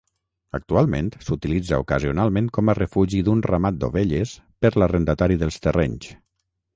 [0.57, 4.31] Actualment s'utilitza ocasionalment com a refugi d'un ramat d'ovelles
[4.67, 6.09] per l'arrendatari dels terrenys.